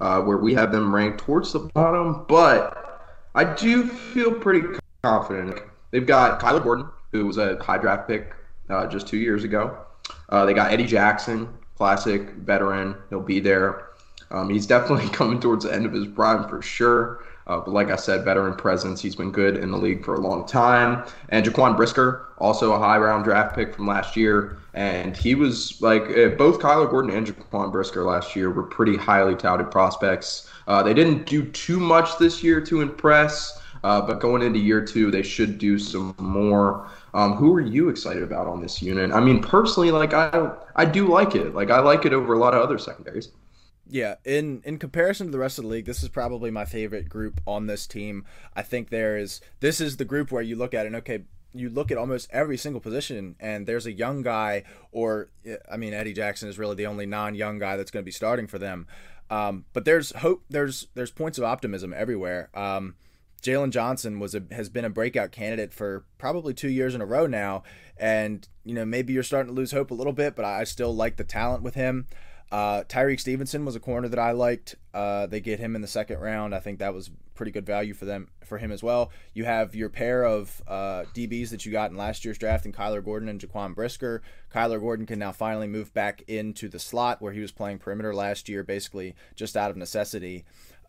[0.00, 2.24] uh, where we have them ranked towards the bottom.
[2.28, 3.02] But
[3.34, 4.66] I do feel pretty
[5.02, 5.60] confident.
[5.90, 8.35] They've got Kyler Gordon, who was a high draft pick
[8.68, 9.79] uh, just two years ago.
[10.29, 12.96] Uh, they got Eddie Jackson, classic veteran.
[13.09, 13.90] He'll be there.
[14.33, 17.24] Um, he's definitely coming towards the end of his prime for sure.
[17.46, 19.00] Uh, but like I said, veteran presence.
[19.00, 21.05] He's been good in the league for a long time.
[21.29, 24.59] And Jaquan Brisker, also a high round draft pick from last year.
[24.72, 28.96] And he was like uh, both Kyler Gordon and Jaquan Brisker last year were pretty
[28.96, 30.50] highly touted prospects.
[30.66, 33.61] Uh, they didn't do too much this year to impress.
[33.85, 36.88] Uh, but going into year two, they should do some more.
[37.14, 39.12] Um, who are you excited about on this unit?
[39.12, 41.55] I mean, personally, like I, I do like it.
[41.55, 43.31] Like I like it over a lot of other secondaries.
[43.87, 47.09] Yeah, in in comparison to the rest of the league, this is probably my favorite
[47.09, 48.24] group on this team.
[48.57, 51.24] I think there is this is the group where you look at it and okay,
[51.53, 55.29] you look at almost every single position and there's a young guy or
[55.70, 58.48] I mean Eddie Jackson is really the only non-young guy that's going to be starting
[58.48, 58.88] for them.
[59.31, 60.44] Um, but there's hope.
[60.50, 62.50] There's there's points of optimism everywhere.
[62.55, 62.96] Um,
[63.44, 67.07] Jaylon Johnson was a has been a breakout candidate for probably two years in a
[67.07, 67.62] row now,
[67.98, 70.96] and you know maybe you're starting to lose hope a little bit, but I still
[70.96, 72.07] like the talent with him.
[72.50, 74.76] Uh, Tyrique Stevenson was a corner that I liked.
[74.94, 76.54] Uh, they get him in the second round.
[76.54, 79.11] I think that was pretty good value for them for him as well.
[79.35, 82.72] You have your pair of uh, DBs that you got in last year's draft, in
[82.72, 84.22] Kyler Gordon and Jaquan Brisker.
[84.52, 88.14] Kyler Gordon can now finally move back into the slot where he was playing perimeter
[88.14, 90.44] last year, basically just out of necessity.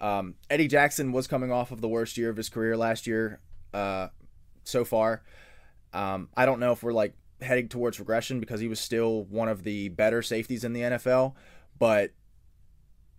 [0.05, 3.39] Um, Eddie Jackson was coming off of the worst year of his career last year
[3.73, 4.09] uh,
[4.63, 5.23] so far.
[5.93, 9.49] Um, I don't know if we're like heading towards regression because he was still one
[9.49, 11.33] of the better safeties in the NFL,
[11.79, 12.11] but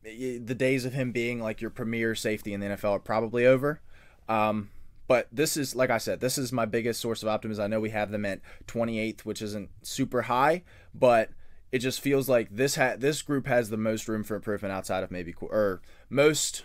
[0.05, 3.81] the days of him being like your premier safety in the NFL are probably over.
[4.29, 4.71] Um,
[5.09, 7.65] but this is, like I said, this is my biggest source of optimism.
[7.65, 10.63] I know we have them at 28th, which isn't super high,
[10.95, 11.31] but
[11.73, 15.03] it just feels like this ha- this group has the most room for improvement outside
[15.03, 16.65] of maybe or most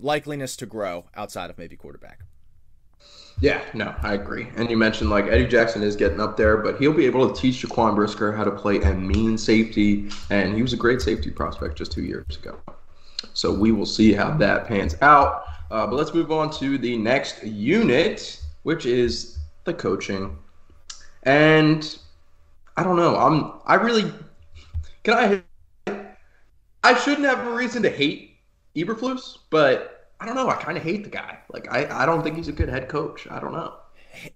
[0.00, 2.20] likeliness to grow outside of maybe quarterback.
[3.40, 4.48] Yeah, no, I agree.
[4.56, 7.40] And you mentioned like Eddie Jackson is getting up there, but he'll be able to
[7.40, 11.30] teach Jaquan Brisker how to play a mean safety, and he was a great safety
[11.30, 12.58] prospect just two years ago.
[13.32, 15.44] So we will see how that pans out.
[15.70, 20.36] Uh, but let's move on to the next unit, which is the coaching.
[21.22, 21.98] And
[22.76, 23.16] I don't know.
[23.16, 23.60] I'm.
[23.64, 24.12] I really
[25.02, 25.42] can
[25.86, 26.02] I.
[26.82, 28.29] I shouldn't have a reason to hate
[28.84, 30.48] Eberflus, but I don't know.
[30.48, 31.38] I kind of hate the guy.
[31.52, 33.26] Like I, I don't think he's a good head coach.
[33.30, 33.74] I don't know.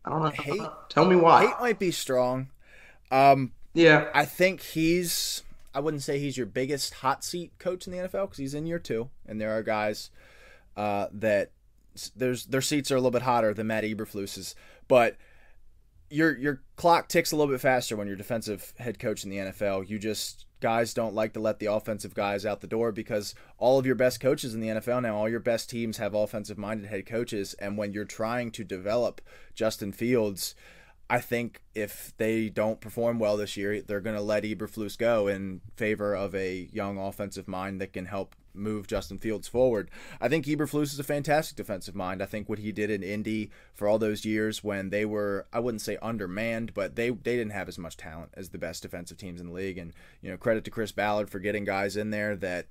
[0.05, 0.31] I don't know.
[0.31, 1.47] Hate, Tell me why.
[1.47, 2.49] Hate might be strong.
[3.11, 5.43] Um, yeah, I think he's.
[5.75, 8.67] I wouldn't say he's your biggest hot seat coach in the NFL because he's in
[8.67, 10.11] year two, and there are guys
[10.77, 11.51] uh, that
[12.17, 14.55] there's their seats are a little bit hotter than Matt Eberflus's,
[14.89, 15.17] but
[16.11, 19.37] your your clock ticks a little bit faster when you're defensive head coach in the
[19.37, 19.89] NFL.
[19.89, 23.79] You just guys don't like to let the offensive guys out the door because all
[23.79, 26.87] of your best coaches in the NFL now, all your best teams have offensive minded
[26.87, 27.53] head coaches.
[27.59, 29.21] And when you're trying to develop
[29.55, 30.55] Justin Fields,
[31.09, 35.29] I think if they don't perform well this year, they're going to let Eberflus go
[35.29, 39.91] in favor of a young offensive mind that can help move Justin Fields forward.
[40.21, 42.23] I think Eberflus is a fantastic defensive mind.
[42.23, 45.61] I think what he did in Indy for all those years when they were, I
[45.61, 49.19] wouldn't say undermanned, but they they didn't have as much talent as the best defensive
[49.19, 49.79] teams in the league.
[49.79, 52.67] And you know, credit to Chris Ballard for getting guys in there that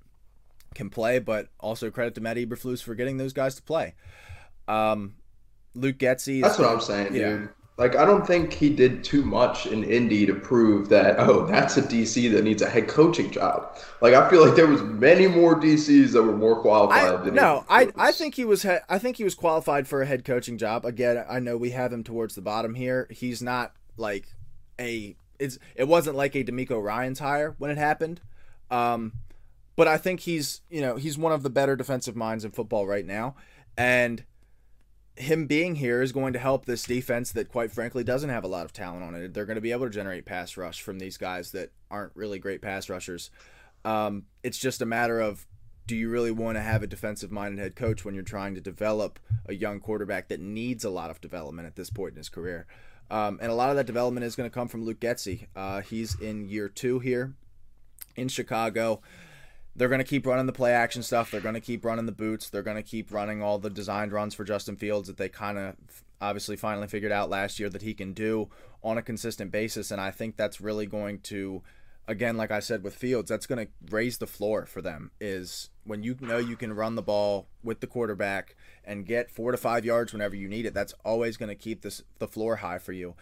[0.74, 3.94] can play, but also credit to Matt Eberflus for getting those guys to play.
[4.68, 5.16] Um,
[5.76, 6.42] Luke Getsy.
[6.42, 7.30] That's what I'm saying, yeah.
[7.30, 7.50] dude.
[7.76, 11.76] Like, I don't think he did too much in Indy to prove that, oh, that's
[11.76, 13.78] a DC that needs a head coaching job.
[14.00, 17.34] Like, I feel like there was many more DCs that were more qualified I, than
[17.34, 20.24] No, I, I think he was he- I think he was qualified for a head
[20.24, 20.86] coaching job.
[20.86, 23.08] Again, I know we have him towards the bottom here.
[23.10, 24.28] He's not like
[24.80, 28.22] a it's it wasn't like a DeMeco Ryans hire when it happened.
[28.70, 29.14] Um,
[29.76, 32.86] but I think he's, you know, he's one of the better defensive minds in football
[32.86, 33.36] right now.
[33.76, 34.24] And
[35.16, 38.48] him being here is going to help this defense that quite frankly doesn't have a
[38.48, 39.34] lot of talent on it.
[39.34, 42.40] They're going to be able to generate pass rush from these guys that aren't really
[42.40, 43.30] great pass rushers.
[43.86, 45.46] Um, it's just a matter of
[45.86, 48.62] do you really want to have a defensive minded head coach when you're trying to
[48.62, 52.30] develop a young quarterback that needs a lot of development at this point in his
[52.30, 52.66] career?
[53.12, 55.48] Um, and a lot of that development is going to come from Luke Getsy.
[55.56, 57.34] Uh, he's in year two here
[58.16, 59.02] in Chicago
[59.76, 61.32] they're going to keep running the play action stuff.
[61.32, 62.50] They're going to keep running the boots.
[62.50, 65.58] They're going to keep running all the designed runs for Justin Fields that they kind
[65.58, 65.76] of
[66.22, 68.50] obviously finally figured out last year that he can do
[68.84, 69.92] on a consistent basis.
[69.92, 71.64] And I think that's really going to,
[72.08, 75.12] again, like I said with Fields, that's going to raise the floor for them.
[75.20, 78.56] Is when you know you can run the ball with the quarterback
[78.86, 81.82] and get four to five yards whenever you need it, that's always going to keep
[81.82, 83.16] this the floor high for you.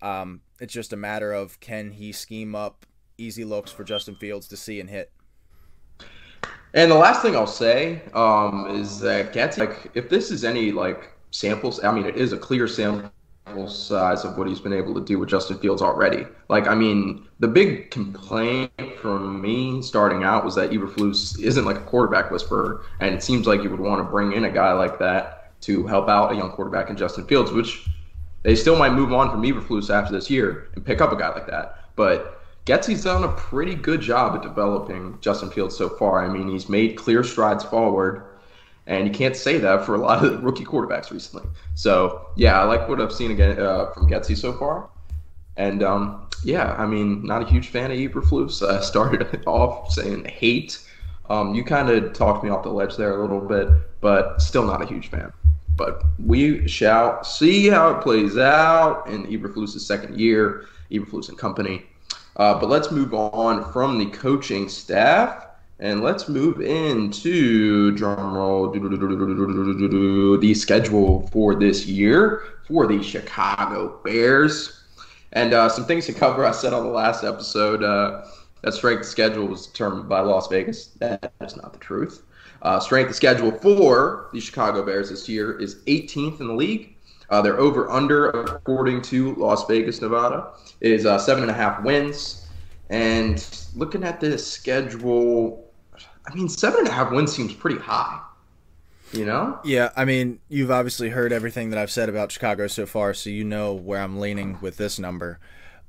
[0.00, 2.86] Um, it's just a matter of can he scheme up
[3.18, 5.12] easy looks for Justin Fields to see and hit.
[6.74, 10.70] And the last thing I'll say um, is that Getsy, like, if this is any
[10.72, 13.10] like samples, I mean, it is a clear sample
[13.66, 16.24] size of what he's been able to do with Justin Fields already.
[16.48, 21.76] Like, I mean, the big complaint from me starting out was that Eberflus isn't like
[21.76, 24.72] a quarterback whisperer, and it seems like you would want to bring in a guy
[24.72, 27.88] like that to help out a young quarterback in Justin Fields, which
[28.42, 31.28] they still might move on from Eberflus after this year and pick up a guy
[31.30, 31.84] like that.
[31.96, 36.24] But Getsy's done a pretty good job at developing Justin Fields so far.
[36.24, 38.22] I mean, he's made clear strides forward,
[38.86, 41.48] and you can't say that for a lot of rookie quarterbacks recently.
[41.74, 44.88] So, yeah, I like what I've seen again uh, from Getsy so far.
[45.56, 48.66] And um, yeah, I mean, not a huge fan of Eberflus.
[48.66, 50.78] I started off saying hate.
[51.28, 53.68] Um, you kind of talked me off the ledge there a little bit,
[54.00, 55.32] but still not a huge fan.
[55.76, 61.86] But we shall see how it plays out in Eberflus's second year, Eberflus and company.
[62.40, 65.44] Uh, but let's move on from the coaching staff
[65.78, 68.72] and let's move into drumroll
[70.40, 74.84] the schedule for this year for the Chicago Bears.
[75.32, 76.46] And uh, some things to cover.
[76.46, 78.24] I said on the last episode uh,
[78.62, 80.86] that strength schedule was determined by Las Vegas.
[80.98, 82.22] That is not the truth.
[82.62, 86.96] Uh, strength of schedule for the Chicago Bears this year is 18th in the league.
[87.30, 91.82] Uh, their over under, according to Las Vegas, Nevada, is uh, seven and a half
[91.84, 92.48] wins.
[92.90, 95.70] And looking at this schedule,
[96.26, 98.20] I mean, seven and a half wins seems pretty high.
[99.12, 99.58] You know?
[99.64, 103.30] Yeah, I mean, you've obviously heard everything that I've said about Chicago so far, so
[103.30, 105.38] you know where I'm leaning with this number.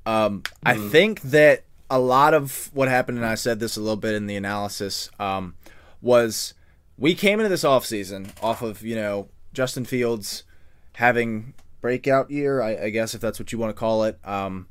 [0.05, 0.67] Um, mm-hmm.
[0.67, 4.15] I think that a lot of what happened, and I said this a little bit
[4.15, 5.55] in the analysis, um,
[6.01, 6.53] was
[6.97, 10.43] we came into this offseason off of, you know, Justin Fields
[11.01, 14.19] having breakout year, I, I, guess if that's what you want to call it.
[14.23, 14.67] Um,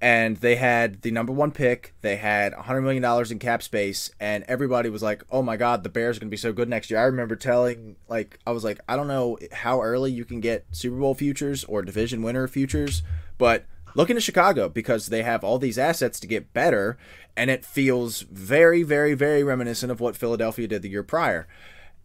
[0.00, 1.92] and they had the number one pick.
[2.00, 5.90] They had $100 million in cap space, and everybody was like, oh my God, the
[5.90, 6.98] Bears are going to be so good next year.
[6.98, 10.64] I remember telling, like, I was like, I don't know how early you can get
[10.72, 13.02] Super Bowl futures or division winner futures,
[13.36, 16.96] but look into Chicago because they have all these assets to get better,
[17.36, 21.46] and it feels very, very, very reminiscent of what Philadelphia did the year prior.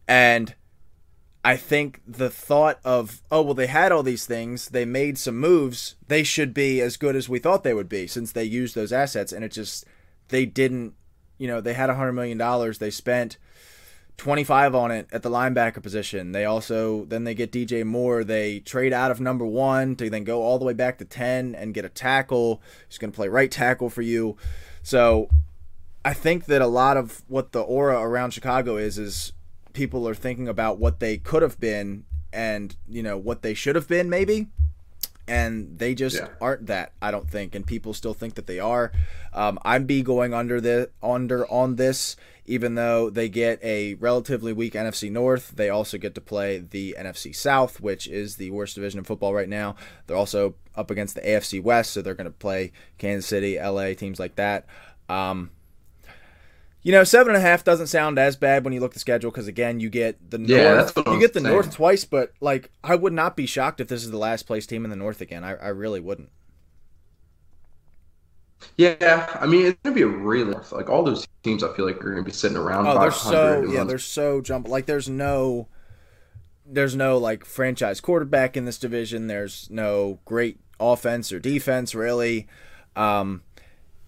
[0.10, 0.56] And
[1.46, 5.38] I think the thought of, oh, well, they had all these things, they made some
[5.38, 8.74] moves, they should be as good as we thought they would be since they used
[8.74, 9.32] those assets.
[9.32, 9.86] And it just,
[10.30, 10.96] they didn't,
[11.38, 12.74] you know, they had $100 million.
[12.80, 13.38] They spent
[14.18, 16.32] 25 on it at the linebacker position.
[16.32, 18.24] They also, then they get DJ Moore.
[18.24, 21.54] They trade out of number one to then go all the way back to 10
[21.54, 22.60] and get a tackle.
[22.88, 24.36] He's going to play right tackle for you.
[24.82, 25.30] So
[26.04, 29.34] I think that a lot of what the aura around Chicago is, is
[29.76, 33.76] people are thinking about what they could have been and you know what they should
[33.76, 34.48] have been maybe.
[35.28, 36.28] And they just yeah.
[36.40, 37.54] aren't that i don't think.
[37.54, 38.92] And people still think that they are.
[39.34, 42.16] Um, i'm be going under the under on this
[42.48, 45.54] even though they get a relatively weak nfc north.
[45.56, 49.34] They also get to play the nfc south which is the worst division in football
[49.34, 49.76] right now.
[50.08, 53.94] They're also up against the afc west so they're going to play kansas city la
[53.94, 54.66] teams like that.
[55.10, 55.52] Um,
[56.86, 59.00] you know, seven and a half doesn't sound as bad when you look at the
[59.00, 60.94] schedule because again, you get the yeah, north.
[60.96, 61.52] you get the saying.
[61.52, 64.68] north twice, but like I would not be shocked if this is the last place
[64.68, 65.44] team in the north again.
[65.44, 66.30] I, I really wouldn't.
[68.78, 71.64] Yeah, I mean it's gonna be a really like all those teams.
[71.64, 72.86] I feel like are gonna be sitting around.
[72.86, 74.68] Oh, they're so yeah, they're so jump.
[74.68, 75.68] Like there's no,
[76.68, 79.26] there's no like franchise quarterback in this division.
[79.26, 82.48] There's no great offense or defense really.
[82.96, 83.42] Um,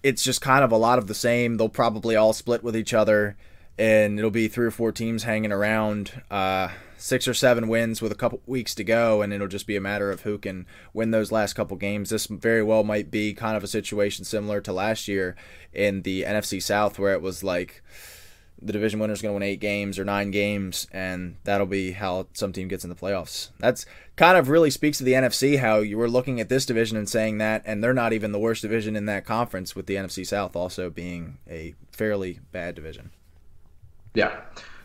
[0.08, 1.58] it's just kind of a lot of the same.
[1.58, 3.36] They'll probably all split with each other,
[3.78, 6.22] and it'll be three or four teams hanging around.
[6.30, 9.76] Uh, six or seven wins with a couple weeks to go, and it'll just be
[9.76, 12.08] a matter of who can win those last couple games.
[12.08, 15.36] This very well might be kind of a situation similar to last year
[15.74, 17.82] in the NFC South, where it was like
[18.60, 21.92] the division winner is going to win eight games or nine games, and that'll be
[21.92, 23.50] how some team gets in the playoffs.
[23.58, 26.96] That's kind of really speaks to the NFC how you were looking at this division
[26.96, 29.94] and saying that, and they're not even the worst division in that conference, with the
[29.94, 33.10] NFC South also being a fairly bad division.
[34.14, 34.40] Yeah.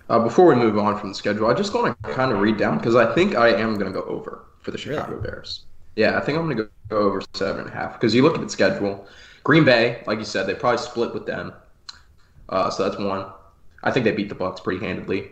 [0.10, 2.58] Uh, before we move on from the schedule, I just want to kind of read
[2.58, 5.24] down because I think I am going to go over for the Chicago really?
[5.24, 5.66] Bears.
[5.96, 8.36] Yeah, I think I'm going to go over seven and a half because you look
[8.36, 9.08] at the schedule.
[9.44, 11.54] Green Bay, like you said, they probably split with them.
[12.50, 13.26] Uh, so that's one.
[13.84, 15.32] I think they beat the Bucs pretty handedly.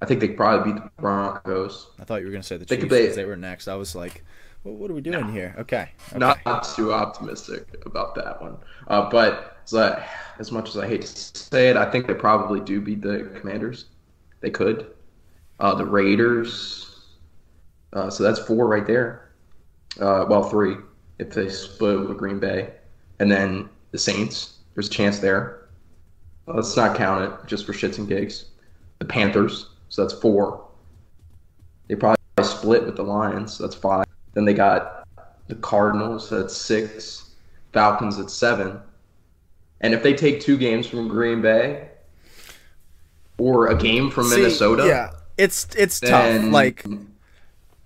[0.00, 1.88] I think they probably beat the Broncos.
[2.00, 3.68] I thought you were going to say the They Chiefs could be- they were next.
[3.68, 4.24] I was like,
[4.64, 5.54] well, what are we doing here?
[5.58, 5.90] Okay.
[6.14, 6.18] okay.
[6.18, 8.56] Not too optimistic about that one.
[8.86, 10.02] Uh, but so,
[10.38, 13.30] as much as I hate to say it, I think they probably do beat the
[13.40, 13.86] Commanders.
[14.40, 14.94] They could.
[15.60, 17.16] Uh, the Raiders.
[17.92, 19.32] Uh, so that's four right there.
[20.00, 20.76] Uh, well, three
[21.18, 22.70] if they split with Green Bay,
[23.18, 24.58] and then the Saints.
[24.74, 25.57] There's a chance there.
[26.54, 28.46] Let's not count it just for shits and gigs.
[28.98, 29.70] The Panthers.
[29.88, 30.66] So that's four.
[31.88, 33.54] They probably split with the Lions.
[33.54, 34.06] So that's five.
[34.34, 35.06] Then they got
[35.48, 37.34] the Cardinals that's six,
[37.72, 38.80] Falcons at seven.
[39.80, 41.88] And if they take two games from Green Bay
[43.38, 46.44] or a game from See, Minnesota, Yeah, it's it's tough.
[46.44, 46.84] Like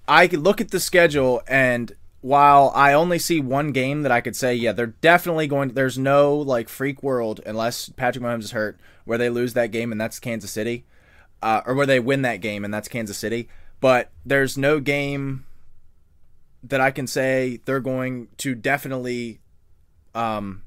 [0.08, 4.36] I look at the schedule and while I only see one game that I could
[4.36, 5.74] say, yeah, they're definitely going.
[5.74, 9.92] There's no like freak world unless Patrick Mahomes is hurt, where they lose that game
[9.92, 10.84] and that's Kansas City,
[11.42, 13.48] uh, or where they win that game and that's Kansas City.
[13.80, 15.44] But there's no game
[16.62, 19.40] that I can say they're going to definitely,
[20.14, 20.62] um,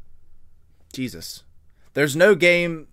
[0.91, 1.43] Jesus.
[1.93, 2.89] There's no game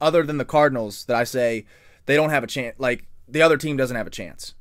[0.00, 1.66] other than the Cardinals that I say
[2.06, 2.74] they don't have a chance.
[2.78, 4.54] Like the other team doesn't have a chance.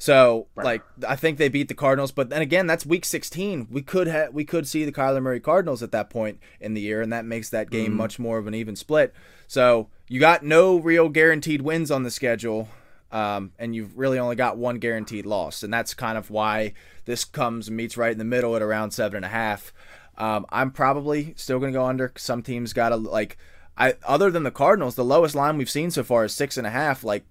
[0.00, 3.68] So like I think they beat the Cardinals, but then again, that's Week 16.
[3.70, 6.80] We could have we could see the Kyler Murray Cardinals at that point in the
[6.80, 9.12] year, and that makes that game much more of an even split.
[9.46, 12.70] So you got no real guaranteed wins on the schedule,
[13.12, 16.72] um, and you've really only got one guaranteed loss, and that's kind of why
[17.04, 19.70] this comes and meets right in the middle at around seven and a half.
[20.16, 22.10] Um, I'm probably still going to go under.
[22.16, 23.36] Some teams got to like.
[23.76, 26.66] I other than the Cardinals, the lowest line we've seen so far is six and
[26.66, 27.04] a half.
[27.04, 27.26] Like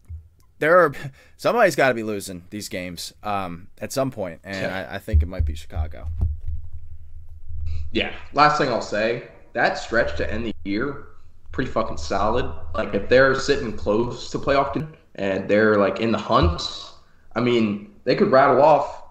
[0.59, 0.93] there are
[1.37, 4.87] somebody's got to be losing these games um, at some point, and Yeah.
[4.89, 6.07] I, I think it might be Chicago.
[7.91, 8.13] Yeah.
[8.33, 11.07] Last thing I'll say, that stretch to end the year,
[11.51, 12.45] pretty fucking solid.
[12.75, 16.61] Like if they're sitting close to playoff con- and they're like in the hunt,
[17.35, 19.03] I mean, they could rattle off.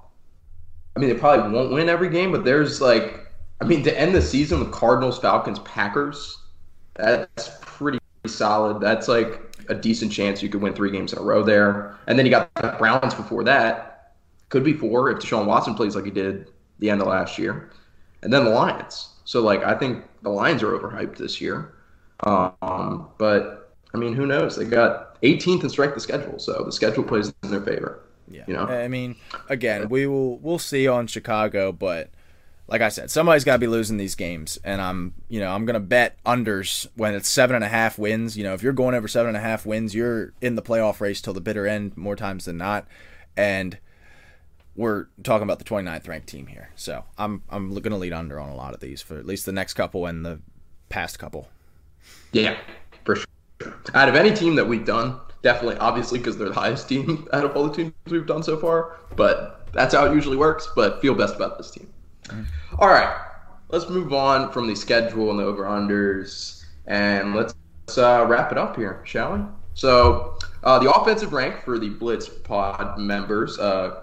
[0.97, 3.27] I mean, they probably won't win every game, but there's like,
[3.61, 6.39] I mean, to end the season with Cardinals, Falcons, Packers,
[6.95, 8.81] that's pretty solid.
[8.81, 11.97] That's like a decent chance you could win three games in a row there.
[12.07, 14.15] And then you got the Browns before that.
[14.49, 17.71] Could be four if Deshaun Watson plays like he did the end of last year
[18.23, 19.11] and then the Lions.
[19.25, 21.75] So like I think the Lions are overhyped this year.
[22.25, 24.57] Um, but I mean, who knows?
[24.57, 28.01] They got 18th in strength of schedule, so the schedule plays in their favor.
[28.31, 28.67] Yeah, You know?
[28.67, 29.17] I mean,
[29.49, 32.11] again, we will we'll see on Chicago, but
[32.69, 35.65] like I said, somebody's got to be losing these games, and I'm you know I'm
[35.65, 38.37] gonna bet unders when it's seven and a half wins.
[38.37, 41.01] You know, if you're going over seven and a half wins, you're in the playoff
[41.01, 42.87] race till the bitter end more times than not,
[43.37, 43.79] and
[44.77, 46.71] we're talking about the 29th ranked team here.
[46.77, 49.53] So I'm I'm to lead under on a lot of these for at least the
[49.53, 50.41] next couple and the
[50.89, 51.49] past couple.
[52.33, 52.57] Yeah,
[53.05, 53.27] for sure.
[53.95, 57.45] Out of any team that we've done, definitely, obviously, because they're the highest team out
[57.45, 58.99] of all the teams we've done so far.
[59.17, 60.69] But that's how it usually works.
[60.77, 61.89] But feel best about this team.
[62.79, 63.27] All right,
[63.69, 67.55] let's move on from the schedule and the over unders, and let's
[67.97, 69.41] uh, wrap it up here, shall we?
[69.75, 74.03] So, uh, the offensive rank for the Blitz Pod members, uh,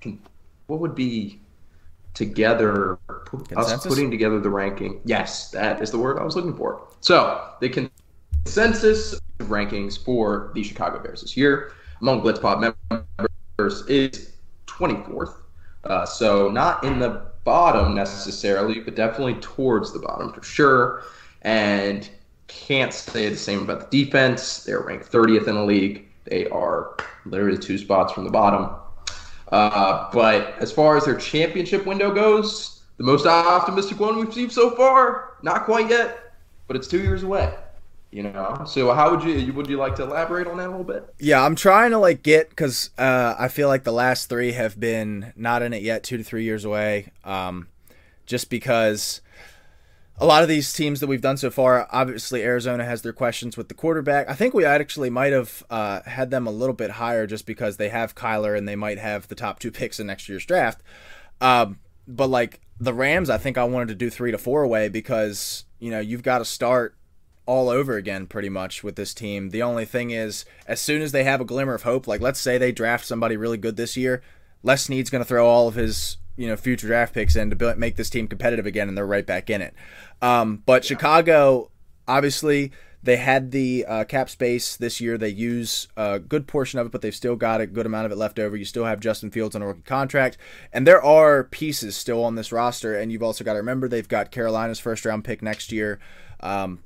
[0.00, 0.20] Kane,
[0.66, 1.40] what would be
[2.14, 3.86] together us Consensus?
[3.86, 5.00] putting together the ranking?
[5.04, 6.88] Yes, that is the word I was looking for.
[7.00, 7.68] So, the
[8.44, 14.32] consensus rankings for the Chicago Bears this year among Blitz Pod members is
[14.66, 15.34] 24th.
[15.84, 21.02] Uh, so not in the bottom necessarily, but definitely towards the bottom for sure.
[21.42, 22.08] And
[22.48, 24.64] can't say the same about the defense.
[24.64, 26.08] They're ranked 30th in the league.
[26.24, 28.70] They are literally two spots from the bottom.
[29.50, 34.50] Uh, but as far as their championship window goes, the most optimistic one we've seen
[34.50, 36.34] so far, not quite yet,
[36.68, 37.52] but it's two years away.
[38.12, 40.84] You know, so how would you would you like to elaborate on that a little
[40.84, 41.14] bit?
[41.18, 44.78] Yeah, I'm trying to like get because uh, I feel like the last three have
[44.78, 47.10] been not in it yet, two to three years away.
[47.24, 47.68] Um,
[48.26, 49.22] just because
[50.18, 53.56] a lot of these teams that we've done so far, obviously Arizona has their questions
[53.56, 54.28] with the quarterback.
[54.28, 57.78] I think we actually might have uh, had them a little bit higher just because
[57.78, 60.82] they have Kyler and they might have the top two picks in next year's draft.
[61.40, 64.90] Um, but like the Rams, I think I wanted to do three to four away
[64.90, 66.94] because you know you've got to start
[67.46, 69.50] all over again pretty much with this team.
[69.50, 72.40] The only thing is, as soon as they have a glimmer of hope, like let's
[72.40, 74.22] say they draft somebody really good this year,
[74.62, 77.76] Les Snead's going to throw all of his you know future draft picks in to
[77.76, 79.74] make this team competitive again, and they're right back in it.
[80.20, 81.70] Um, but Chicago,
[82.06, 82.72] obviously,
[83.02, 85.18] they had the uh, cap space this year.
[85.18, 88.12] They use a good portion of it, but they've still got a good amount of
[88.12, 88.56] it left over.
[88.56, 90.38] You still have Justin Fields on a rookie contract,
[90.72, 92.96] and there are pieces still on this roster.
[92.96, 95.98] And you've also got to remember they've got Carolina's first round pick next year.
[96.40, 96.80] Um,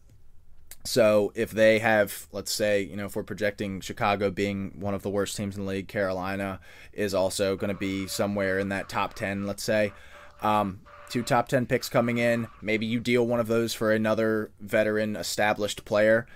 [0.86, 5.02] So if they have, let's say, you know, if we're projecting Chicago being one of
[5.02, 6.60] the worst teams in the league, Carolina
[6.92, 9.92] is also going to be somewhere in that top 10, let's say.
[10.42, 10.80] Um,
[11.10, 12.48] two top 10 picks coming in.
[12.62, 16.26] Maybe you deal one of those for another veteran, established player.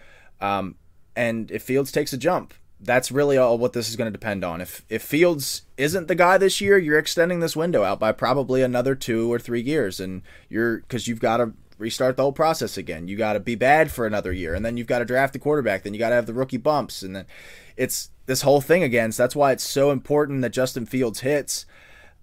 [0.40, 0.76] Um,
[1.16, 4.42] and if Fields takes a jump, that's really all what this is going to depend
[4.42, 4.60] on.
[4.60, 8.62] If if Fields isn't the guy this year, you're extending this window out by probably
[8.62, 12.76] another two or three years, and you're because you've got to restart the whole process
[12.76, 13.08] again.
[13.08, 15.38] You got to be bad for another year, and then you've got to draft the
[15.38, 15.82] quarterback.
[15.82, 17.26] Then you got to have the rookie bumps, and then
[17.76, 19.10] it's this whole thing again.
[19.12, 21.66] So that's why it's so important that Justin Fields hits.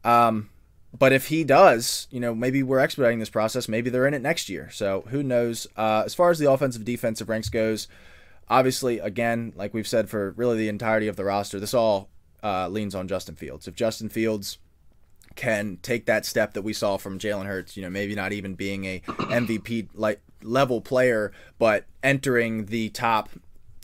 [0.03, 0.49] Um,
[0.97, 3.67] but if he does, you know, maybe we're expediting this process.
[3.67, 4.69] Maybe they're in it next year.
[4.71, 5.67] So who knows?
[5.75, 7.87] Uh, as far as the offensive defensive ranks goes,
[8.49, 12.09] obviously, again, like we've said for really the entirety of the roster, this all
[12.43, 13.67] uh, leans on Justin Fields.
[13.67, 14.59] If Justin Fields
[15.37, 18.55] can take that step that we saw from Jalen Hurts, you know, maybe not even
[18.55, 23.29] being a MVP like level player, but entering the top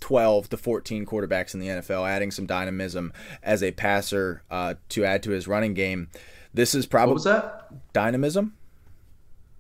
[0.02, 5.06] 12 to 14 quarterbacks in the NFL, adding some dynamism as a passer uh, to
[5.06, 6.10] add to his running game.
[6.54, 7.94] This is probably What was that?
[7.94, 8.54] dynamism.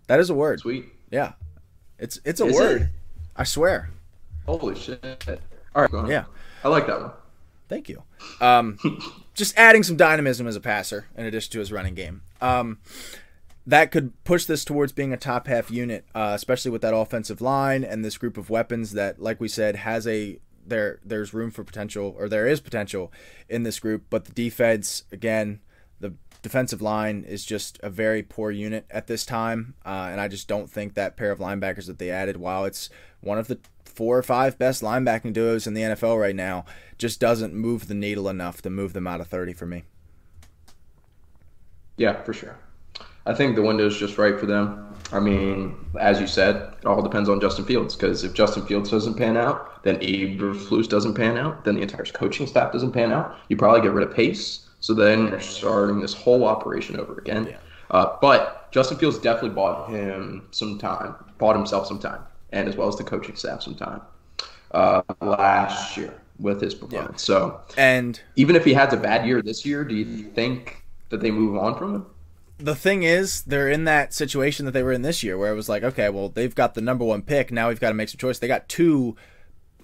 [0.07, 0.59] That is a word.
[0.59, 0.85] Sweet.
[1.11, 1.33] Yeah,
[1.97, 2.81] it's it's a Is word.
[2.83, 2.87] it?
[3.35, 3.89] I swear.
[4.45, 5.01] Holy shit.
[5.75, 6.09] All right.
[6.09, 6.25] Yeah.
[6.63, 7.11] I like that one.
[7.69, 8.03] Thank you.
[8.41, 8.77] Um,
[9.33, 12.21] just adding some dynamism as a passer in addition to his running game.
[12.41, 12.79] Um,
[13.65, 17.41] that could push this towards being a top half unit, uh, especially with that offensive
[17.41, 20.99] line and this group of weapons that, like we said, has a there.
[21.03, 23.11] There's room for potential, or there is potential
[23.47, 24.03] in this group.
[24.09, 25.61] But the defense, again,
[25.99, 30.27] the defensive line is just a very poor unit at this time, uh, and I
[30.27, 32.89] just don't think that pair of linebackers that they added, while it's
[33.21, 33.59] one of the
[33.93, 36.65] four or five best linebacking duos in the NFL right now,
[36.97, 39.83] just doesn't move the needle enough to move them out of 30 for me.
[41.97, 42.57] Yeah, for sure.
[43.25, 44.93] I think the window is just right for them.
[45.11, 48.89] I mean, as you said, it all depends on Justin Fields because if Justin Fields
[48.89, 53.11] doesn't pan out, then Eberflus doesn't pan out, then the entire coaching staff doesn't pan
[53.11, 53.37] out.
[53.47, 57.47] You probably get rid of Pace, so then you're starting this whole operation over again.
[57.47, 57.57] Yeah.
[57.91, 62.21] Uh, but Justin Fields definitely bought him some time, bought himself some time,
[62.53, 64.01] and as well as the coaching staff some time
[64.71, 67.21] uh, last year with his performance.
[67.21, 71.19] So And even if he has a bad year this year, do you think that
[71.19, 72.05] they move on from him?
[72.59, 75.55] the thing is, they're in that situation that they were in this year where it
[75.55, 77.51] was like, okay, well, they've got the number one pick.
[77.51, 78.39] Now we've got to make some choice.
[78.39, 79.17] They got two,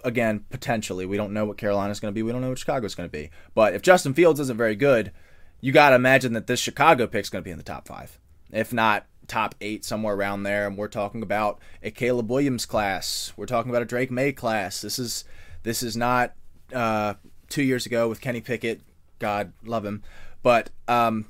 [0.03, 1.05] again, potentially.
[1.05, 2.23] We don't know what Carolina's going to be.
[2.23, 3.31] We don't know what Chicago's going to be.
[3.53, 5.11] But if Justin Fields isn't very good,
[5.59, 8.17] you got to imagine that this Chicago pick's going to be in the top five,
[8.51, 10.67] if not top eight, somewhere around there.
[10.67, 13.31] And we're talking about a Caleb Williams class.
[13.37, 14.81] We're talking about a Drake Maye class.
[14.81, 15.23] This is
[15.63, 16.33] this is not
[16.73, 17.13] uh,
[17.47, 18.81] two years ago with Kenny Pickett.
[19.19, 20.03] God love him,
[20.43, 21.25] but um,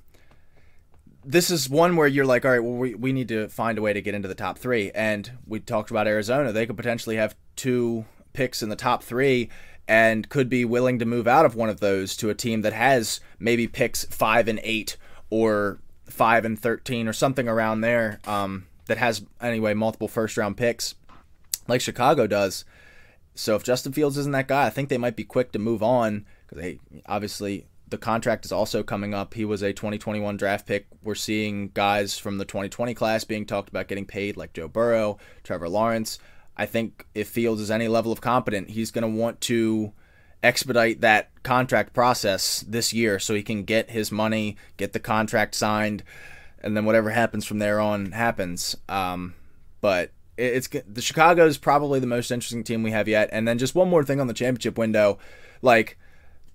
[1.24, 3.82] this is one where you're like, all right, well, we, we need to find a
[3.82, 4.92] way to get into the top three.
[4.92, 6.52] And we talked about Arizona.
[6.52, 9.50] They could potentially have two picks in the top three
[9.88, 12.74] and could be willing to move out of one of those to a team that
[12.74, 14.98] has maybe picks five and eight
[15.30, 15.80] or
[16.10, 20.96] five and 13 or something around there um, that has, anyway, multiple first round picks
[21.68, 22.66] like Chicago does.
[23.36, 25.82] So if Justin Fields isn't that guy, I think they might be quick to move
[25.82, 29.34] on because they obviously the contract is also coming up.
[29.34, 30.88] He was a 2021 draft pick.
[31.02, 35.18] We're seeing guys from the 2020 class being talked about getting paid, like Joe Burrow,
[35.44, 36.20] Trevor Lawrence.
[36.58, 39.94] I think if Fields is any level of competent, he's going to want to
[40.44, 45.56] expedite that contract process this year so he can get his money, get the contract
[45.56, 46.04] signed,
[46.62, 48.76] and then whatever happens from there on happens.
[48.88, 49.36] Um,
[49.82, 53.30] but it's the Chicago is probably the most interesting team we have yet.
[53.32, 55.18] And then just one more thing on the championship window,
[55.62, 55.98] like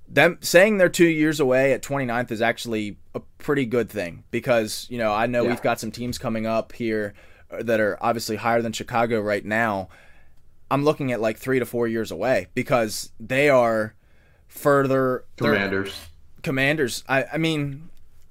[0.08, 4.86] them saying they're two years away at 29th is actually a pretty good thing because
[4.90, 5.50] you know I know Yeah.
[5.50, 7.14] we've got some teams coming up here
[7.50, 9.88] that are obviously higher than Chicago right now.
[10.74, 13.94] I'm looking at like three to four years away because they are
[14.48, 15.94] further Commanders.
[16.42, 17.88] commanders I, I mean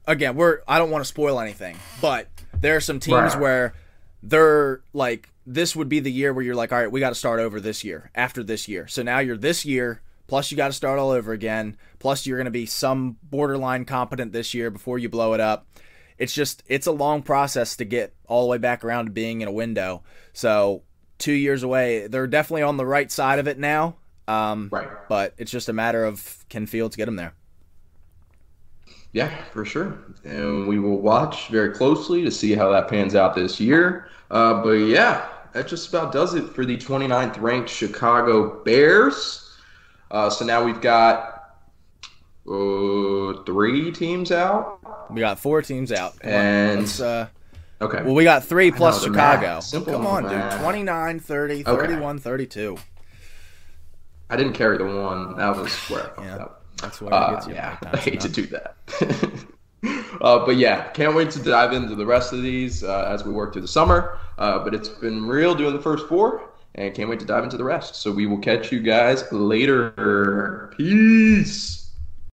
[0.07, 2.27] again we're i don't want to spoil anything but
[2.61, 3.39] there are some teams Right.
[3.39, 3.73] where
[4.21, 7.15] they're like this would be the year where you're like all right we got to
[7.15, 10.67] start over this year after this year so now you're this year plus you got
[10.67, 14.69] to start all over again plus you're going to be some borderline competent this year
[14.69, 15.67] before you blow it up
[16.17, 19.41] it's just it's a long process to get all the way back around to being
[19.41, 20.83] in a window so
[21.23, 23.95] two years away they're definitely on the right side of it now
[24.27, 24.87] um, Right.
[25.09, 27.33] but it's just a matter of can fields get them there
[29.13, 29.95] Yeah, for sure.
[30.23, 34.07] And we will watch very closely to see how that pans out this year.
[34.31, 39.55] Uh, but yeah, that just about does it for the 29th ranked Chicago Bears.
[40.09, 41.57] Uh, so now we've got
[42.47, 44.79] uh, three teams out.
[45.11, 46.19] We got four teams out.
[46.19, 47.27] Come And- uh,
[47.83, 48.01] Okay.
[48.03, 49.59] Well, we got three plus Chicago.
[49.59, 50.53] Simple Come on, math.
[50.53, 50.61] dude.
[50.61, 51.87] 29, 30, Okay.
[51.87, 52.77] 31, 32.
[54.29, 55.35] I didn't carry the one.
[55.37, 56.35] That was where I Yeah.
[56.37, 56.63] up.
[56.81, 57.53] That's it Uh, gets you.
[57.53, 58.75] yeah, nine I hate to do that.
[60.21, 63.31] uh, but yeah, can't wait to dive into the rest of these uh, as we
[63.31, 64.17] work through the summer.
[64.37, 67.57] Uh, but it's been real doing the first four, and can't wait to dive into
[67.57, 67.95] the rest.
[67.95, 70.71] So we will catch you guys later.
[70.77, 71.82] Peace.